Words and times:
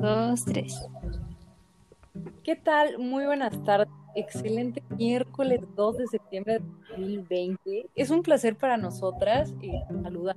dos, 0.00 0.44
tres. 0.44 0.88
¿Qué 2.42 2.56
tal? 2.56 2.98
Muy 2.98 3.26
buenas 3.26 3.62
tardes. 3.64 3.88
Excelente 4.14 4.82
miércoles 4.96 5.60
2 5.76 5.98
de 5.98 6.06
septiembre 6.08 6.54
de 6.54 6.64
2020. 6.90 7.86
Es 7.94 8.10
un 8.10 8.22
placer 8.22 8.56
para 8.56 8.76
nosotras 8.76 9.54
eh, 9.62 9.70
saludar 10.02 10.36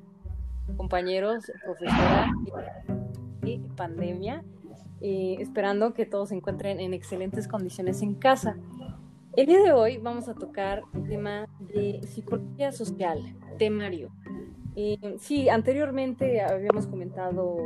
compañeros, 0.77 1.51
profesora 1.63 2.31
y 3.43 3.57
pandemia, 3.75 4.43
eh, 5.01 5.37
esperando 5.39 5.93
que 5.93 6.05
todos 6.05 6.29
se 6.29 6.35
encuentren 6.35 6.79
en 6.79 6.93
excelentes 6.93 7.47
condiciones 7.47 8.01
en 8.01 8.15
casa. 8.15 8.57
El 9.35 9.47
día 9.47 9.63
de 9.63 9.71
hoy 9.71 9.97
vamos 9.97 10.27
a 10.27 10.35
tocar 10.35 10.83
el 10.93 11.07
tema 11.07 11.47
de 11.59 12.01
psicología 12.05 12.71
social, 12.71 13.35
temario. 13.57 14.11
Eh, 14.75 15.15
sí, 15.19 15.49
anteriormente 15.49 16.41
habíamos 16.41 16.85
comentado 16.87 17.57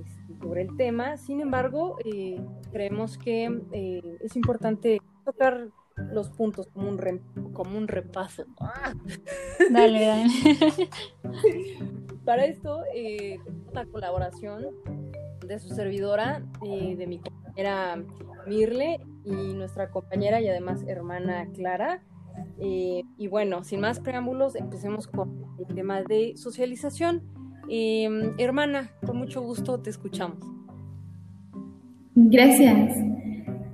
este, 0.00 0.23
sobre 0.44 0.60
el 0.62 0.76
tema, 0.76 1.16
sin 1.16 1.40
embargo, 1.40 1.96
eh, 2.04 2.38
creemos 2.70 3.16
que 3.16 3.62
eh, 3.72 4.18
es 4.20 4.36
importante 4.36 5.00
tocar 5.24 5.68
los 6.12 6.28
puntos 6.28 6.66
como 6.68 6.90
un, 6.90 6.98
como 7.54 7.78
un 7.78 7.88
repaso. 7.88 8.44
Dale, 9.72 10.06
dale. 10.06 10.30
Para 12.26 12.44
esto, 12.44 12.82
la 13.72 13.86
colaboración 13.86 14.66
de 15.46 15.58
su 15.58 15.68
servidora, 15.68 16.42
de 16.62 17.06
mi 17.06 17.20
compañera 17.20 18.02
Mirle 18.46 19.00
y 19.24 19.54
nuestra 19.54 19.90
compañera 19.90 20.40
y 20.40 20.48
además 20.48 20.82
hermana 20.86 21.46
Clara. 21.54 22.02
Eh, 22.58 23.02
y 23.16 23.28
bueno, 23.28 23.64
sin 23.64 23.80
más 23.80 24.00
preámbulos, 24.00 24.56
empecemos 24.56 25.06
con 25.06 25.44
el 25.58 25.74
tema 25.74 26.02
de 26.02 26.34
socialización. 26.36 27.22
Hermana, 27.68 28.90
con 29.04 29.18
mucho 29.18 29.42
gusto 29.42 29.80
te 29.80 29.90
escuchamos. 29.90 30.38
Gracias. 32.14 32.96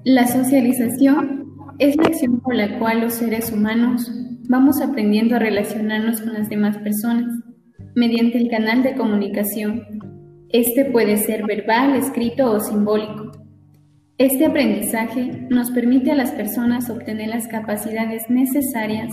La 0.04 0.26
socialización 0.26 1.54
es 1.78 1.96
la 1.96 2.04
acción 2.04 2.40
por 2.40 2.54
la 2.54 2.78
cual 2.78 3.00
los 3.00 3.14
seres 3.14 3.52
humanos 3.52 4.10
vamos 4.48 4.80
aprendiendo 4.80 5.36
a 5.36 5.38
relacionarnos 5.38 6.20
con 6.20 6.32
las 6.32 6.48
demás 6.48 6.78
personas 6.78 7.26
mediante 7.94 8.38
el 8.38 8.48
canal 8.48 8.82
de 8.82 8.94
comunicación. 8.94 9.82
Este 10.48 10.86
puede 10.86 11.16
ser 11.18 11.44
verbal, 11.46 11.94
escrito 11.94 12.50
o 12.50 12.60
simbólico. 12.60 13.32
Este 14.18 14.46
aprendizaje 14.46 15.46
nos 15.48 15.70
permite 15.70 16.10
a 16.10 16.14
las 16.14 16.32
personas 16.32 16.90
obtener 16.90 17.28
las 17.28 17.46
capacidades 17.46 18.28
necesarias 18.28 19.12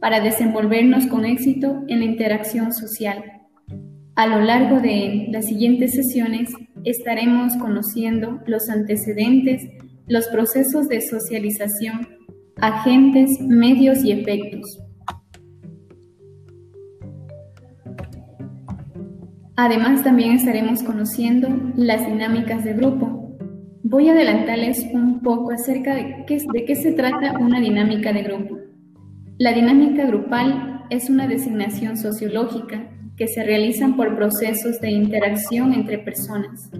para 0.00 0.20
desenvolvernos 0.20 1.06
con 1.06 1.24
éxito 1.24 1.82
en 1.88 2.00
la 2.00 2.04
interacción 2.04 2.72
social. 2.72 3.43
A 4.16 4.26
lo 4.26 4.40
largo 4.40 4.80
de 4.80 5.28
las 5.30 5.46
siguientes 5.46 5.92
sesiones 5.92 6.50
estaremos 6.84 7.56
conociendo 7.56 8.40
los 8.46 8.68
antecedentes, 8.68 9.62
los 10.06 10.28
procesos 10.28 10.88
de 10.88 11.00
socialización, 11.00 12.08
agentes, 12.60 13.30
medios 13.40 14.04
y 14.04 14.12
efectos. 14.12 14.80
Además, 19.56 20.02
también 20.02 20.32
estaremos 20.32 20.82
conociendo 20.82 21.48
las 21.76 22.06
dinámicas 22.06 22.64
de 22.64 22.74
grupo, 22.74 23.24
Voy 23.86 24.08
a 24.08 24.12
adelantarles 24.12 24.82
un 24.94 25.20
poco 25.20 25.52
acerca 25.52 25.94
de 25.94 26.24
qué, 26.26 26.74
se 26.74 26.92
trata 26.92 27.38
una 27.38 27.60
dinámica 27.60 28.14
de 28.14 28.22
grupo. 28.22 28.58
La 29.38 29.52
dinámica 29.52 30.06
grupal 30.06 30.84
es 30.88 31.10
una 31.10 31.28
designación 31.28 31.98
sociológica 31.98 32.88
que 33.16 33.28
se 33.28 33.44
realizan 33.44 33.96
por 33.96 34.16
procesos 34.16 34.80
de 34.80 34.90
interacción 34.90 35.72
entre 35.72 35.98
personas. 35.98 36.70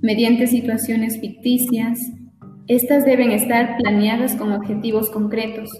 Mediante 0.00 0.46
situaciones 0.46 1.20
ficticias, 1.20 1.98
estas 2.66 3.04
deben 3.04 3.30
estar 3.30 3.76
planeadas 3.78 4.36
con 4.36 4.52
objetivos 4.52 5.10
concretos. 5.10 5.70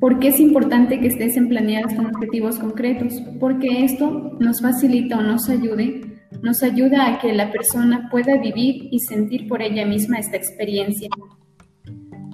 ¿Por 0.00 0.18
qué 0.18 0.28
es 0.28 0.40
importante 0.40 1.00
que 1.00 1.06
estén 1.06 1.48
planeadas 1.48 1.94
con 1.94 2.06
objetivos 2.06 2.58
concretos? 2.58 3.22
Porque 3.40 3.84
esto 3.84 4.36
nos 4.40 4.60
facilita 4.60 5.18
o 5.18 5.22
nos 5.22 5.48
ayude 5.48 6.16
nos 6.42 6.62
ayuda 6.62 7.06
a 7.06 7.18
que 7.18 7.32
la 7.32 7.50
persona 7.50 8.08
pueda 8.10 8.36
vivir 8.38 8.88
y 8.90 9.00
sentir 9.00 9.48
por 9.48 9.62
ella 9.62 9.86
misma 9.86 10.18
esta 10.18 10.36
experiencia. 10.36 11.08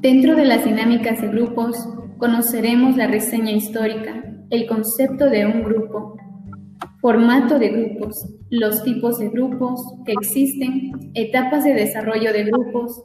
Dentro 0.01 0.35
de 0.35 0.45
las 0.45 0.65
dinámicas 0.65 1.21
de 1.21 1.29
grupos, 1.29 1.77
conoceremos 2.23 2.97
la 2.97 3.09
reseña 3.09 3.51
histórica, 3.51 4.23
el 4.49 4.69
concepto 4.69 5.29
de 5.29 5.45
un 5.45 5.65
grupo, 5.65 6.17
formato 7.01 7.59
de 7.59 7.71
grupos, 7.71 8.15
los 8.49 8.85
tipos 8.85 9.19
de 9.19 9.29
grupos 9.29 9.81
que 10.07 10.13
existen, 10.13 10.93
etapas 11.15 11.65
de 11.65 11.75
desarrollo 11.75 12.33
de 12.33 12.45
grupos, 12.45 13.03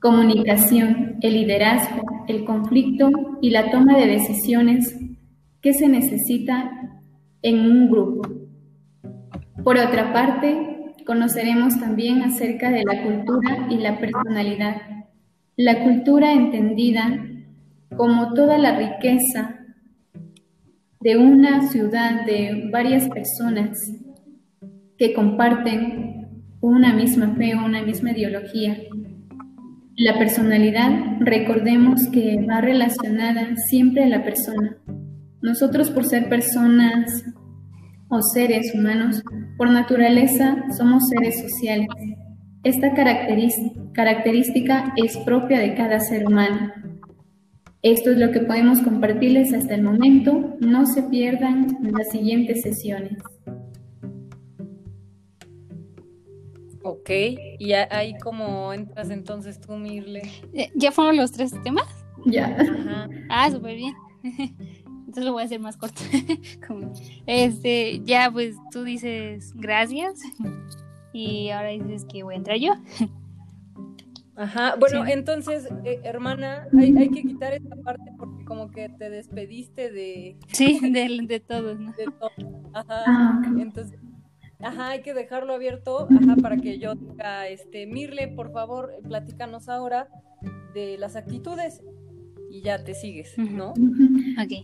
comunicación, 0.00 1.18
el 1.20 1.34
liderazgo, 1.34 2.00
el 2.28 2.46
conflicto 2.46 3.10
y 3.42 3.50
la 3.50 3.70
toma 3.70 3.98
de 3.98 4.06
decisiones 4.06 4.96
que 5.60 5.74
se 5.74 5.88
necesita 5.88 6.70
en 7.42 7.60
un 7.60 7.90
grupo. 7.90 8.22
Por 9.62 9.76
otra 9.76 10.14
parte, 10.14 10.94
conoceremos 11.04 11.78
también 11.78 12.22
acerca 12.22 12.70
de 12.70 12.84
la 12.84 13.02
cultura 13.02 13.66
y 13.68 13.76
la 13.76 13.98
personalidad. 13.98 14.76
La 15.56 15.84
cultura 15.84 16.32
entendida 16.32 17.26
como 17.96 18.34
toda 18.34 18.58
la 18.58 18.76
riqueza 18.76 19.60
de 21.00 21.16
una 21.16 21.68
ciudad 21.68 22.26
de 22.26 22.68
varias 22.70 23.08
personas 23.08 23.78
que 24.98 25.14
comparten 25.14 26.28
una 26.60 26.92
misma 26.92 27.34
fe 27.36 27.54
o 27.54 27.64
una 27.64 27.82
misma 27.82 28.12
ideología. 28.12 28.76
La 29.96 30.18
personalidad, 30.18 30.90
recordemos 31.20 32.06
que 32.12 32.44
va 32.46 32.60
relacionada 32.60 33.56
siempre 33.68 34.04
a 34.04 34.08
la 34.08 34.22
persona. 34.22 34.76
Nosotros 35.40 35.90
por 35.90 36.04
ser 36.04 36.28
personas 36.28 37.24
o 38.10 38.20
seres 38.20 38.74
humanos, 38.74 39.22
por 39.56 39.70
naturaleza 39.70 40.56
somos 40.76 41.08
seres 41.08 41.40
sociales. 41.40 41.88
Esta 42.62 42.92
característica 42.92 44.92
es 44.96 45.16
propia 45.18 45.60
de 45.60 45.74
cada 45.74 45.98
ser 46.00 46.26
humano. 46.26 46.72
Esto 47.82 48.10
es 48.10 48.18
lo 48.18 48.30
que 48.30 48.40
podemos 48.40 48.80
compartirles 48.82 49.54
hasta 49.54 49.74
el 49.74 49.82
momento. 49.82 50.56
No 50.60 50.84
se 50.86 51.02
pierdan 51.04 51.78
las 51.80 52.10
siguientes 52.10 52.60
sesiones. 52.60 53.22
Ok, 56.82 57.10
y 57.58 57.72
ahí 57.72 58.16
como 58.18 58.72
entras 58.72 59.10
entonces 59.10 59.60
tú, 59.60 59.76
Mirle. 59.76 60.22
Eh, 60.52 60.70
¿Ya 60.74 60.92
fueron 60.92 61.16
los 61.16 61.32
tres 61.32 61.52
temas? 61.62 61.86
Ya. 62.26 62.56
Ah, 63.30 63.50
súper 63.50 63.76
bien. 63.76 63.94
entonces 65.10 65.24
lo 65.24 65.32
voy 65.32 65.42
a 65.42 65.46
hacer 65.46 65.60
más 65.60 65.76
corto. 65.76 66.02
este, 67.26 68.00
ya 68.04 68.30
pues 68.30 68.56
tú 68.70 68.84
dices 68.84 69.52
gracias 69.54 70.20
y 71.12 71.50
ahora 71.50 71.70
dices 71.70 72.04
que 72.04 72.22
voy 72.22 72.34
a 72.34 72.38
entrar 72.38 72.58
yo. 72.58 72.74
Ajá, 74.40 74.74
bueno, 74.80 75.06
entonces, 75.06 75.68
eh, 75.84 76.00
hermana, 76.02 76.66
hay, 76.78 77.10
que 77.10 77.22
quitar 77.24 77.52
esta 77.52 77.76
parte 77.76 78.10
porque 78.16 78.42
como 78.46 78.70
que 78.70 78.88
te 78.88 79.10
despediste 79.10 79.92
de... 79.92 80.38
Sí, 80.48 80.80
de, 80.80 81.26
de 81.26 81.40
todos, 81.40 81.78
¿no? 81.78 81.92
De 81.92 82.06
todos, 82.06 82.32
ajá, 82.72 83.04
ah, 83.06 83.42
entonces, 83.58 84.00
ajá, 84.58 84.88
hay 84.88 85.02
que 85.02 85.12
dejarlo 85.12 85.52
abierto, 85.52 86.08
ajá, 86.10 86.36
para 86.40 86.56
que 86.56 86.78
yo 86.78 86.94
diga, 86.94 87.48
este, 87.48 87.86
Mirle, 87.86 88.28
por 88.28 88.50
favor, 88.50 88.94
platícanos 89.06 89.68
ahora 89.68 90.08
de 90.72 90.96
las 90.96 91.16
actitudes 91.16 91.82
y 92.50 92.62
ya 92.62 92.82
te 92.82 92.94
sigues, 92.94 93.36
¿no? 93.36 93.74
Okay. 94.42 94.62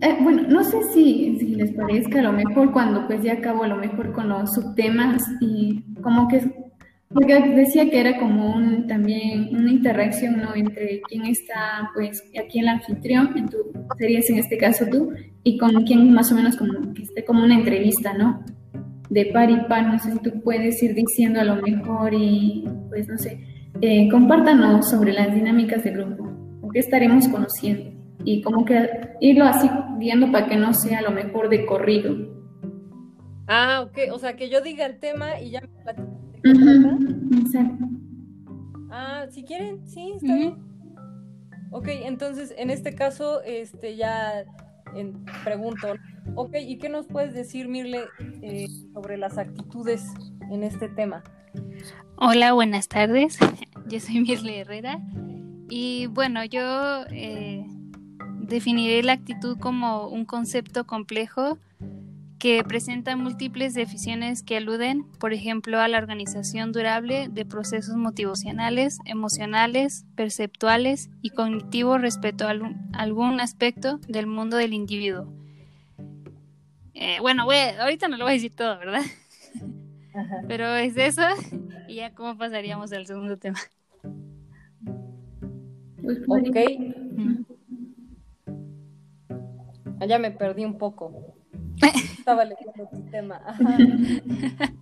Eh, 0.00 0.18
bueno, 0.22 0.42
no 0.48 0.64
sé 0.64 0.82
si, 0.94 1.38
si, 1.38 1.54
les 1.54 1.72
parezca 1.72 2.20
a 2.20 2.22
lo 2.22 2.32
mejor 2.32 2.72
cuando 2.72 3.06
pues 3.06 3.22
ya 3.22 3.34
acabo 3.34 3.64
a 3.64 3.68
lo 3.68 3.76
mejor 3.76 4.14
con 4.14 4.30
los 4.30 4.54
subtemas 4.54 5.22
y 5.42 5.82
como 6.00 6.28
que, 6.28 6.61
porque 7.14 7.40
decía 7.54 7.88
que 7.90 8.00
era 8.00 8.18
como 8.18 8.54
un, 8.54 8.86
también 8.86 9.48
una 9.54 9.70
interacción, 9.70 10.38
¿no? 10.38 10.54
Entre 10.54 11.00
quién 11.08 11.26
está 11.26 11.90
pues 11.94 12.22
aquí 12.42 12.60
el 12.60 12.68
anfitrión, 12.68 13.36
en 13.36 13.48
tu, 13.48 13.58
serías 13.98 14.28
en 14.30 14.38
este 14.38 14.56
caso 14.58 14.86
tú, 14.90 15.12
y 15.44 15.58
con 15.58 15.84
quién 15.84 16.12
más 16.12 16.32
o 16.32 16.34
menos 16.34 16.56
como 16.56 16.92
que 16.94 17.02
esté 17.02 17.24
como 17.24 17.44
una 17.44 17.54
entrevista, 17.54 18.14
¿no? 18.14 18.44
De 19.10 19.26
par 19.26 19.50
y 19.50 19.56
par, 19.68 19.86
no 19.86 19.98
sé 19.98 20.12
si 20.12 20.18
tú 20.20 20.40
puedes 20.42 20.82
ir 20.82 20.94
diciendo 20.94 21.40
a 21.40 21.44
lo 21.44 21.56
mejor 21.56 22.14
y 22.14 22.64
pues 22.88 23.08
no 23.08 23.18
sé, 23.18 23.38
eh, 23.80 24.08
compártanos 24.10 24.88
sobre 24.88 25.12
las 25.12 25.34
dinámicas 25.34 25.84
de 25.84 25.90
grupo 25.90 26.32
qué 26.72 26.80
estaremos 26.80 27.28
conociendo 27.28 27.92
y 28.24 28.42
como 28.42 28.64
que 28.64 28.88
irlo 29.20 29.44
así 29.44 29.68
viendo 29.98 30.30
para 30.30 30.46
que 30.46 30.56
no 30.56 30.72
sea 30.74 31.02
lo 31.02 31.10
mejor 31.10 31.48
de 31.48 31.66
corrido. 31.66 32.14
Ah, 33.48 33.84
ok, 33.86 34.12
o 34.12 34.18
sea, 34.18 34.36
que 34.36 34.48
yo 34.48 34.60
diga 34.60 34.86
el 34.86 34.98
tema 34.98 35.40
y 35.40 35.50
ya 35.50 35.62
Exacto. 36.44 37.84
Ah, 38.90 39.26
si 39.30 39.44
quieren, 39.44 39.86
sí, 39.88 40.12
está 40.16 40.34
bien. 40.34 40.56
Ok, 41.70 41.88
entonces 41.88 42.54
en 42.56 42.70
este 42.70 42.94
caso, 42.94 43.42
este 43.42 43.96
ya 43.96 44.44
pregunto, 45.44 45.94
ok, 46.34 46.56
¿y 46.60 46.78
qué 46.78 46.88
nos 46.88 47.06
puedes 47.06 47.32
decir, 47.32 47.68
Mirle, 47.68 48.04
eh, 48.42 48.68
sobre 48.92 49.16
las 49.16 49.38
actitudes 49.38 50.04
en 50.50 50.62
este 50.62 50.88
tema? 50.88 51.22
Hola, 52.16 52.52
buenas 52.52 52.88
tardes. 52.88 53.38
Yo 53.88 54.00
soy 54.00 54.20
Mirle 54.20 54.60
Herrera. 54.60 55.00
Y 55.68 56.06
bueno, 56.08 56.44
yo 56.44 57.04
eh, 57.10 57.64
definiré 58.40 59.02
la 59.02 59.14
actitud 59.14 59.56
como 59.58 60.08
un 60.08 60.26
concepto 60.26 60.86
complejo 60.86 61.56
que 62.42 62.64
presenta 62.64 63.14
múltiples 63.14 63.72
definiciones 63.72 64.42
que 64.42 64.56
aluden, 64.56 65.04
por 65.20 65.32
ejemplo, 65.32 65.78
a 65.78 65.86
la 65.86 65.98
organización 65.98 66.72
durable 66.72 67.28
de 67.30 67.46
procesos 67.46 67.94
motivacionales, 67.94 68.98
emocionales, 69.04 70.06
perceptuales 70.16 71.08
y 71.22 71.30
cognitivos 71.30 72.00
respecto 72.00 72.48
a 72.48 72.54
algún 72.94 73.40
aspecto 73.40 74.00
del 74.08 74.26
mundo 74.26 74.56
del 74.56 74.74
individuo. 74.74 75.32
Eh, 76.94 77.18
bueno, 77.20 77.44
ahorita 77.44 78.08
no 78.08 78.16
lo 78.16 78.24
voy 78.24 78.32
a 78.32 78.34
decir 78.34 78.56
todo, 78.56 78.76
¿verdad? 78.76 79.02
Pero 80.48 80.74
es 80.74 80.96
eso. 80.96 81.22
Y 81.86 81.94
ya 81.94 82.12
cómo 82.12 82.36
pasaríamos 82.36 82.92
al 82.92 83.06
segundo 83.06 83.36
tema. 83.36 83.60
Ok. 86.26 86.56
Allá 90.00 90.18
me 90.18 90.32
perdí 90.32 90.64
un 90.64 90.76
poco. 90.76 91.31
Estaba 92.22 92.44
leyendo 92.44 92.88
tu 92.88 93.02
tema. 93.10 93.40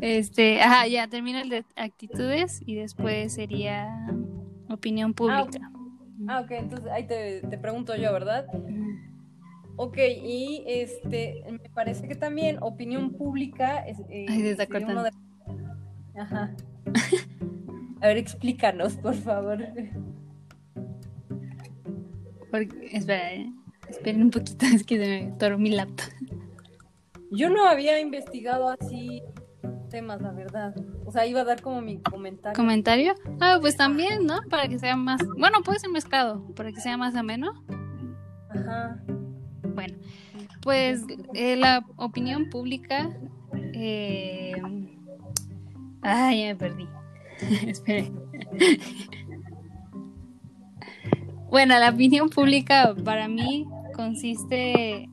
Este, 0.00 0.60
ajá, 0.60 0.86
ya 0.86 1.06
termina 1.08 1.42
el 1.42 1.48
de 1.48 1.64
actitudes 1.76 2.60
y 2.66 2.74
después 2.74 3.34
sería 3.34 3.88
opinión 4.68 5.14
pública. 5.14 5.70
Ah, 6.28 6.40
ok, 6.40 6.50
entonces 6.50 6.90
ahí 6.90 7.06
te, 7.06 7.40
te 7.42 7.58
pregunto 7.58 7.96
yo, 7.96 8.12
¿verdad? 8.12 8.46
Ok, 9.76 9.96
y 9.98 10.62
este, 10.66 11.42
me 11.50 11.70
parece 11.70 12.06
que 12.06 12.14
también 12.14 12.58
opinión 12.60 13.12
pública 13.12 13.78
es 13.86 13.98
eh, 14.10 14.26
Ay, 14.28 14.42
de... 14.42 15.10
Ajá. 16.18 16.54
A 18.02 18.06
ver, 18.08 18.18
explícanos, 18.18 18.96
por 18.96 19.14
favor. 19.14 19.62
espera, 22.92 23.32
eh, 23.32 23.52
esperen 23.88 24.22
un 24.22 24.30
poquito, 24.30 24.66
es 24.74 24.84
que 24.84 24.98
se 24.98 25.06
me 25.06 25.32
toró 25.38 25.58
mi 25.58 25.70
laptop. 25.70 26.19
Yo 27.30 27.48
no 27.48 27.66
había 27.66 28.00
investigado 28.00 28.68
así 28.68 29.22
temas, 29.90 30.22
la 30.22 30.32
verdad. 30.32 30.74
O 31.04 31.12
sea, 31.12 31.26
iba 31.26 31.42
a 31.42 31.44
dar 31.44 31.60
como 31.60 31.82
mi 31.82 32.00
comentario. 32.00 32.56
¿Comentario? 32.56 33.14
Ah, 33.40 33.58
pues 33.60 33.76
también, 33.76 34.24
¿no? 34.24 34.40
Para 34.48 34.68
que 34.68 34.78
sea 34.78 34.96
más... 34.96 35.20
Bueno, 35.36 35.62
puede 35.62 35.80
ser 35.80 35.90
mezclado, 35.90 36.46
para 36.54 36.72
que 36.72 36.80
sea 36.80 36.96
más 36.96 37.14
ameno. 37.14 37.52
Ajá. 38.48 39.02
Bueno, 39.74 39.94
pues 40.62 41.02
eh, 41.34 41.56
la 41.56 41.84
opinión 41.96 42.48
pública. 42.48 43.10
Eh... 43.74 44.54
Ah, 46.02 46.32
ya 46.32 46.46
me 46.46 46.56
perdí. 46.56 46.88
Espere. 47.66 48.10
bueno, 51.50 51.78
la 51.78 51.90
opinión 51.90 52.30
pública 52.30 52.94
para 53.04 53.28
mí 53.28 53.66
consiste 53.94 55.10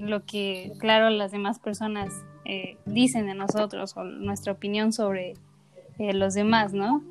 lo 0.00 0.24
que, 0.24 0.72
claro, 0.78 1.10
las 1.10 1.32
demás 1.32 1.58
personas 1.58 2.24
eh, 2.44 2.76
dicen 2.86 3.26
de 3.26 3.34
nosotros 3.34 3.96
o 3.96 4.04
nuestra 4.04 4.52
opinión 4.52 4.92
sobre 4.92 5.34
eh, 5.98 6.12
los 6.12 6.34
demás, 6.34 6.72
¿no? 6.72 7.02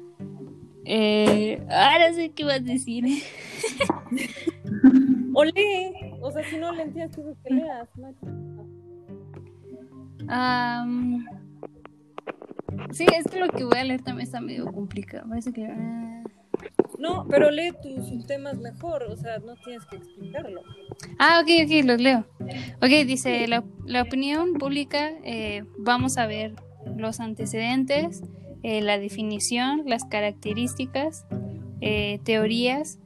Eh, 0.86 1.62
ahora 1.70 2.14
sé 2.14 2.32
qué 2.32 2.44
vas 2.44 2.56
a 2.56 2.60
decir. 2.60 3.06
o 5.34 5.44
lee, 5.44 5.94
o 6.22 6.32
sea, 6.32 6.44
si 6.44 6.58
no 6.58 6.72
le 6.74 6.84
entiendes, 6.84 7.18
que 7.44 7.54
leas. 7.54 7.90
sí, 12.92 13.06
es 13.16 13.26
que 13.26 13.40
lo 13.40 13.48
que 13.50 13.64
voy 13.64 13.78
a 13.78 13.84
leer 13.84 14.02
también 14.02 14.28
está 14.28 14.42
medio 14.42 14.72
complicado. 14.72 15.28
Parece 15.30 15.54
que. 15.54 15.66
Ah. 15.66 16.21
No, 17.02 17.26
pero 17.28 17.50
lee 17.50 17.72
tus 17.82 18.28
temas 18.28 18.60
mejor, 18.60 19.04
o 19.04 19.16
sea, 19.16 19.40
no 19.40 19.56
tienes 19.56 19.84
que 19.88 19.96
explicarlo. 19.98 20.62
Ah, 21.18 21.42
ok, 21.42 21.50
ok, 21.66 21.86
los 21.86 22.00
leo. 22.00 22.28
Ok, 22.78 23.08
dice, 23.08 23.48
la, 23.48 23.64
la 23.86 24.04
opinión 24.04 24.54
pública, 24.54 25.10
eh, 25.24 25.64
vamos 25.80 26.20
a 26.20 26.28
ver 26.28 26.54
los 26.96 27.20
antecedentes, 27.20 28.22
eh, 28.62 28.82
la 28.82 29.00
definición, 29.00 29.82
las 29.88 30.06
características, 30.06 31.26
eh, 31.82 32.20
teorías 32.24 33.00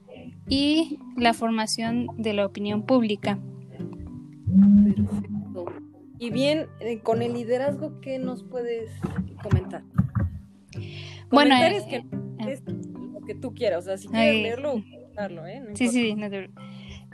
y 0.50 1.00
la 1.16 1.34
formación 1.34 2.08
de 2.18 2.34
la 2.34 2.46
opinión 2.46 2.84
pública. 2.86 3.40
Perfecto. 4.96 5.66
Y 6.20 6.30
bien, 6.32 6.68
eh, 6.82 7.00
con 7.00 7.22
el 7.22 7.34
liderazgo, 7.34 8.02
¿qué 8.02 8.20
nos 8.20 8.44
puedes 8.44 8.90
comentar? 9.42 9.84
Bueno, 11.30 11.56
es 11.56 11.84
que 11.84 12.04
lo 12.10 12.46
que 13.26 13.36
tú 13.36 13.54
quieras, 13.54 13.80
o 13.80 13.88
sea, 13.88 13.98
si 13.98 14.08
quieres 14.08 14.42
leerlo, 14.42 14.82
leerlo, 15.16 15.48
¿eh? 15.48 15.64
sí, 15.74 15.88
sí, 15.90 16.16
no 16.16 16.28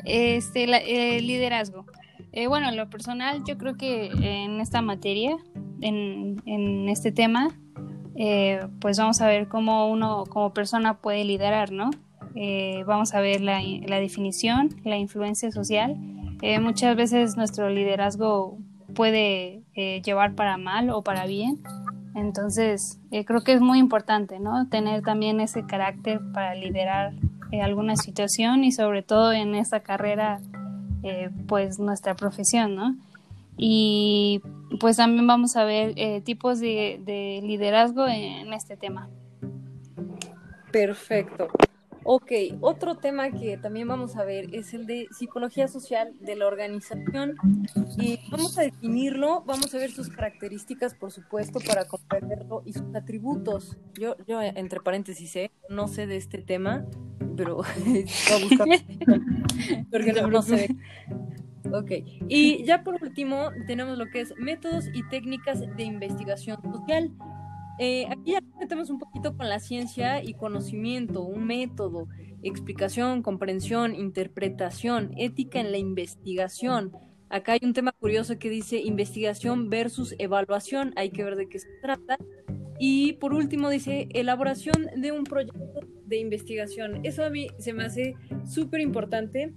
este, 0.06 0.64
el 1.18 1.28
liderazgo. 1.28 1.86
bueno, 2.48 2.72
lo 2.72 2.90
personal, 2.90 3.44
yo 3.46 3.58
creo 3.58 3.78
que 3.78 4.08
en 4.08 4.60
esta 4.62 4.82
materia, 4.82 5.38
en, 5.82 6.42
en 6.46 6.90
este 6.90 7.12
tema, 7.12 7.50
eh, 8.16 8.68
pues 8.80 8.98
vamos 8.98 9.22
a 9.22 9.28
ver 9.28 9.48
cómo 9.48 9.90
uno 9.90 10.26
como 10.30 10.54
persona 10.54 10.98
puede 10.98 11.24
liderar, 11.24 11.72
¿no? 11.72 11.90
Eh, 12.36 12.84
vamos 12.86 13.14
a 13.14 13.22
ver 13.22 13.42
la, 13.42 13.60
definición, 14.00 14.70
la 14.84 14.98
influencia 14.98 15.52
social. 15.52 15.98
Eh, 16.42 16.60
muchas 16.60 16.96
veces 16.96 17.38
nuestro 17.38 17.70
liderazgo 17.70 18.58
puede 18.96 19.64
llevar 20.04 20.36
para 20.36 20.58
mal 20.58 20.90
o 20.90 21.04
para 21.04 21.26
bien. 21.26 21.62
Entonces, 22.16 23.00
creo 23.26 23.44
que 23.44 23.54
es 23.54 23.62
muy 23.62 23.80
importante, 23.80 24.40
¿no? 24.40 24.68
Tener 24.68 25.02
también 25.02 25.40
ese 25.40 25.66
carácter 25.66 26.20
para 26.34 26.56
liderar 26.56 27.14
alguna 27.62 27.96
situación 27.96 28.64
y 28.64 28.72
sobre 28.72 29.04
todo 29.04 29.34
en 29.34 29.56
esta 29.56 29.82
carrera, 29.82 30.40
pues 31.48 31.80
nuestra 31.80 32.16
profesión, 32.16 32.76
¿no? 32.76 32.96
Y 33.58 34.42
pues 34.80 34.98
también 34.98 35.28
vamos 35.28 35.56
a 35.56 35.64
ver 35.64 35.94
eh, 35.98 36.22
tipos 36.22 36.60
de, 36.60 37.42
liderazgo 37.44 38.08
en, 38.08 38.54
este 38.54 38.78
tema. 38.78 39.10
Perfecto. 40.72 41.48
Ok, 42.04 42.32
otro 42.62 42.98
tema 42.98 43.30
que 43.32 43.58
también 43.58 43.88
vamos 43.88 44.16
a 44.16 44.24
ver 44.24 44.54
es 44.56 44.74
el 44.74 44.88
de 44.88 45.08
psicología 45.12 45.68
social 45.68 46.14
de 46.20 46.36
la 46.36 46.48
organización. 46.48 47.36
Y 47.98 48.20
vamos 48.30 48.58
a 48.58 48.64
definirlo, 48.64 49.44
vamos 49.46 49.74
a 49.76 49.78
ver 49.78 49.92
sus 49.92 50.10
características, 50.10 50.96
por 50.96 51.12
supuesto, 51.12 51.60
para 51.60 51.86
comprenderlo 51.86 52.64
y 52.66 52.74
sus 52.74 52.96
atributos. 52.96 53.78
Yo, 54.00 54.16
yo 54.28 54.42
entre 54.42 54.80
paréntesis, 54.80 55.32
sé, 55.32 55.52
no 55.70 55.88
sé 55.88 56.08
de 56.08 56.18
este 56.18 56.40
tema, 56.40 56.86
pero 57.38 57.58
voy 57.86 58.06
a 58.32 58.44
buscar 58.44 58.68
porque 59.92 60.14
no, 60.14 60.28
no 60.28 60.42
sé. 60.42 60.76
Ok. 61.72 61.92
Y 62.28 62.64
ya 62.66 62.84
por 62.84 63.02
último 63.02 63.52
tenemos 63.68 63.98
lo 63.98 64.08
que 64.10 64.22
es 64.22 64.34
métodos 64.38 64.86
y 64.94 65.08
técnicas 65.10 65.60
de 65.60 65.84
investigación 65.84 66.62
social. 66.64 67.12
Eh, 67.84 68.06
aquí 68.12 68.34
ya 68.34 68.42
metemos 68.60 68.92
un 68.92 69.00
poquito 69.00 69.36
con 69.36 69.50
la 69.50 69.60
ciencia 69.60 70.24
y 70.24 70.36
conocimiento, 70.36 71.24
un 71.24 71.46
método, 71.48 72.08
explicación, 72.44 73.24
comprensión, 73.24 73.96
interpretación, 73.96 75.16
ética 75.18 75.60
en 75.60 75.72
la 75.72 75.80
investigación. 75.80 76.92
Acá 77.28 77.54
hay 77.54 77.62
un 77.64 77.74
tema 77.74 77.92
curioso 77.92 78.38
que 78.38 78.52
dice 78.52 78.78
investigación 78.78 79.72
versus 79.72 80.14
evaluación, 80.20 80.94
hay 80.96 81.10
que 81.10 81.24
ver 81.24 81.36
de 81.36 81.50
qué 81.50 81.58
se 81.58 81.70
trata. 81.82 82.20
Y 82.78 83.14
por 83.14 83.34
último 83.34 83.68
dice 83.72 84.10
elaboración 84.14 84.86
de 84.98 85.12
un 85.12 85.24
proyecto 85.24 85.80
de 86.06 86.20
investigación. 86.20 87.04
Eso 87.04 87.26
a 87.26 87.32
mí 87.32 87.48
se 87.58 87.74
me 87.74 87.86
hace 87.86 88.14
súper 88.46 88.82
importante 88.82 89.56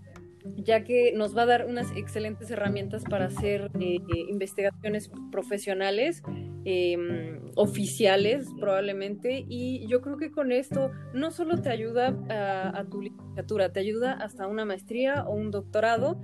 ya 0.57 0.85
que 0.85 1.13
nos 1.13 1.37
va 1.37 1.43
a 1.43 1.47
dar 1.47 1.67
unas 1.67 1.91
excelentes 1.97 2.51
herramientas 2.51 3.05
para 3.05 3.27
hacer 3.27 3.71
eh, 3.81 3.99
investigaciones 4.29 5.11
profesionales, 5.33 6.23
em, 6.65 7.41
oficiales 7.57 8.49
probablemente, 8.61 9.45
y 9.49 9.87
yo 9.87 10.01
creo 10.01 10.17
que 10.17 10.31
con 10.31 10.53
esto 10.53 10.91
no 11.15 11.31
solo 11.31 11.61
te 11.63 11.71
ayuda 11.71 12.17
a, 12.29 12.85
tu 12.85 13.01
licenciatura, 13.01 13.73
te 13.73 13.81
ayuda 13.81 14.13
hasta 14.13 14.47
una 14.47 14.65
maestría 14.65 15.25
o 15.27 15.35
un 15.35 15.51
doctorado, 15.51 16.21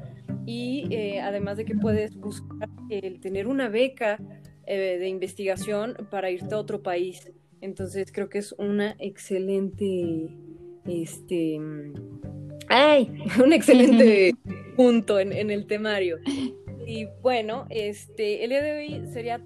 y 0.46 0.86
eh, 0.90 1.20
además 1.20 1.56
de 1.56 1.64
que 1.64 1.74
puedes 1.74 2.16
buscar 2.16 2.68
el 2.88 3.20
tener 3.20 3.46
una 3.46 3.68
beca 3.68 4.18
eh, 4.66 4.98
de 4.98 5.08
investigación 5.08 5.96
para 6.10 6.30
irte 6.30 6.54
a 6.54 6.58
otro 6.58 6.82
país. 6.82 7.32
Entonces 7.60 8.10
creo 8.12 8.28
que 8.28 8.38
es 8.38 8.52
una 8.52 8.96
excelente 8.98 10.28
este 10.86 11.58
¡Ay! 12.70 13.10
Un 13.44 13.52
excelente 13.52 14.34
punto 14.76 15.18
en, 15.18 15.32
en 15.32 15.50
el 15.50 15.66
temario. 15.66 16.18
Y 16.86 17.06
bueno, 17.20 17.66
este, 17.68 18.44
el 18.44 18.50
día 18.50 18.62
de 18.62 18.78
hoy 18.78 19.12
sería 19.12 19.40